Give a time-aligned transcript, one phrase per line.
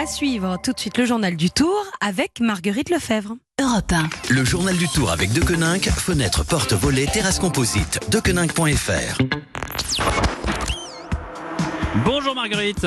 [0.00, 3.36] À suivre tout de suite le journal du Tour avec Marguerite Lefebvre.
[3.60, 4.08] Europe 1.
[4.30, 8.00] Le journal du Tour avec Dequeninck, fenêtre, porte, volet, terrasse composite.
[8.10, 9.18] Dequeninck.fr.
[12.02, 12.86] Bonjour Marguerite.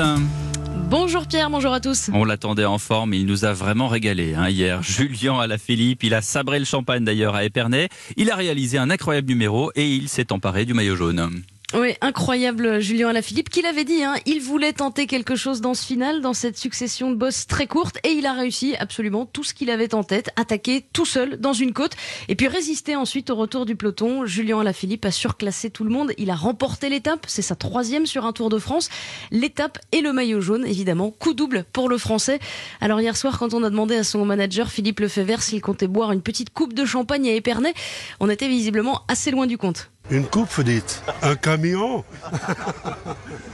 [0.90, 2.10] Bonjour Pierre, bonjour à tous.
[2.12, 4.82] On l'attendait en forme, il nous a vraiment régalé hein, hier.
[4.82, 7.90] Julien à la Philippe, il a sabré le champagne d'ailleurs à Épernay.
[8.16, 11.44] Il a réalisé un incroyable numéro et il s'est emparé du maillot jaune.
[11.76, 15.84] Oui, incroyable Julien Alaphilippe, qui l'avait dit, hein, il voulait tenter quelque chose dans ce
[15.84, 19.54] final, dans cette succession de bosses très courte, et il a réussi absolument tout ce
[19.54, 21.96] qu'il avait en tête, attaquer tout seul dans une côte,
[22.28, 24.24] et puis résister ensuite au retour du peloton.
[24.24, 28.24] Julien Alaphilippe a surclassé tout le monde, il a remporté l'étape, c'est sa troisième sur
[28.24, 28.88] un Tour de France,
[29.32, 32.38] l'étape et le maillot jaune, évidemment, coup double pour le Français.
[32.80, 36.12] Alors hier soir, quand on a demandé à son manager Philippe Lefebvre s'il comptait boire
[36.12, 37.74] une petite coupe de champagne à Épernay,
[38.20, 39.90] on était visiblement assez loin du compte.
[40.10, 41.02] Une coupe, vous dites?
[41.22, 42.04] Un camion?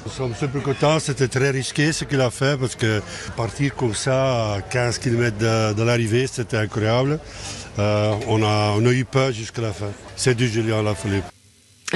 [0.04, 3.00] Nous sommes super contents, c'était très risqué ce qu'il a fait parce que
[3.36, 7.20] partir comme ça à 15 km de, l'arrivée, c'était incroyable.
[7.78, 9.90] Euh, on, a, on a eu peur jusqu'à la fin.
[10.16, 11.24] C'est du Julien Lafilippe.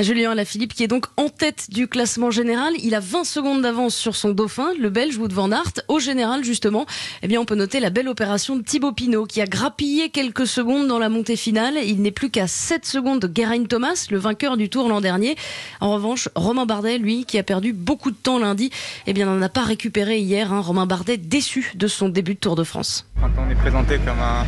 [0.03, 2.75] Julien Alaphilippe qui est donc en tête du classement général.
[2.83, 5.73] Il a 20 secondes d'avance sur son dauphin, le Belge Wout van Aert.
[5.89, 6.87] Au général, justement,
[7.23, 10.47] eh bien, on peut noter la belle opération de Thibaut Pinot qui a grappillé quelques
[10.47, 11.75] secondes dans la montée finale.
[11.84, 15.37] Il n'est plus qu'à 7 secondes de Geraint Thomas, le vainqueur du Tour l'an dernier.
[15.81, 18.70] En revanche, Romain Bardet, lui, qui a perdu beaucoup de temps lundi,
[19.06, 20.53] eh bien, n'en a pas récupéré hier.
[20.53, 20.61] Hein.
[20.61, 23.06] Romain Bardet déçu de son début de Tour de France.
[23.20, 24.45] Quand on est présenté comme un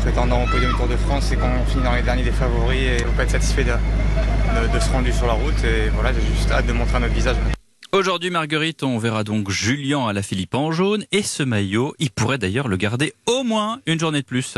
[0.00, 3.04] prétendant au podium Tour de France et qu'on finit dans les derniers des favoris et
[3.06, 3.72] on peut être satisfait de,
[4.62, 7.14] de, de ce rendu sur la route et voilà j'ai juste hâte de montrer notre
[7.14, 7.36] visage.
[7.92, 12.10] Aujourd'hui, Marguerite, on verra donc Julien à la Philippe en jaune et ce maillot, il
[12.10, 14.56] pourrait d'ailleurs le garder au moins une journée de plus.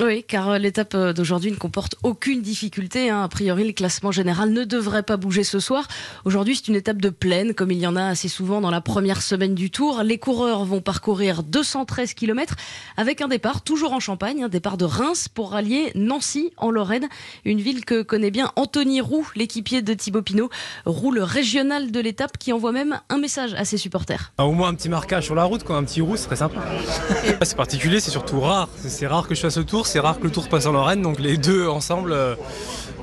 [0.00, 3.10] Oui, car l'étape d'aujourd'hui ne comporte aucune difficulté.
[3.10, 3.24] Hein.
[3.24, 5.88] A priori, le classement général ne devrait pas bouger ce soir.
[6.24, 8.80] Aujourd'hui, c'est une étape de plaine, comme il y en a assez souvent dans la
[8.80, 10.04] première semaine du Tour.
[10.04, 12.54] Les coureurs vont parcourir 213 km
[12.96, 17.08] avec un départ toujours en Champagne, un départ de Reims pour rallier Nancy en Lorraine,
[17.44, 20.48] une ville que connaît bien Anthony Roux, l'équipier de Thibaut Pinot,
[20.86, 24.32] Roux le régional de l'étape, qui envoie même un message à ses supporters.
[24.38, 26.60] Au moins un petit marquage sur la route, quoi, un petit roux, ce serait sympa.
[27.42, 28.68] c'est particulier, c'est surtout rare.
[28.76, 31.02] C'est rare que je fasse ce tour c'est rare que le tour passe en Lorraine,
[31.02, 32.34] donc les deux ensemble, euh,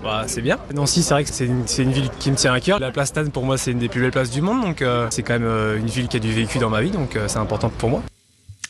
[0.04, 0.58] bah, c'est bien.
[0.74, 2.80] Nancy, c'est vrai que c'est une, ville qui me tient à cœur.
[2.80, 5.08] La place Stade, pour moi, c'est une des plus belles places du monde, donc euh,
[5.10, 7.40] c'est quand même euh, une ville qui a du vécu dans ma vie, donc c'est
[7.40, 8.02] important pour moi.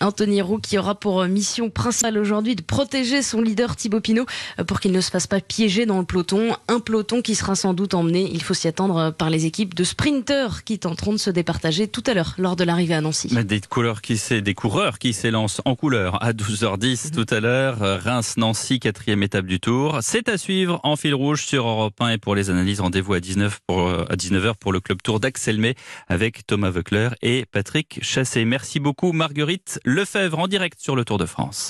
[0.05, 4.25] Anthony Roux qui aura pour mission principale aujourd'hui de protéger son leader Thibaut Pinot
[4.67, 6.55] pour qu'il ne se fasse pas piéger dans le peloton.
[6.67, 9.83] Un peloton qui sera sans doute emmené, il faut s'y attendre, par les équipes de
[9.83, 13.29] sprinteurs qui tenteront de se départager tout à l'heure lors de l'arrivée à Nancy.
[13.43, 17.79] Des, couleurs qui des coureurs qui s'élancent en couleur à 12h10 tout à l'heure.
[17.79, 19.99] Reims-Nancy, quatrième étape du tour.
[20.01, 23.19] C'est à suivre en fil rouge sur Europe 1 et pour les analyses, rendez-vous à,
[23.19, 25.75] 19 pour, à 19h pour le club tour d'Axel May
[26.07, 28.45] avec Thomas Veucler et Patrick Chassé.
[28.45, 31.63] Merci beaucoup Marguerite Lefebvre en direct sur le Tour de France.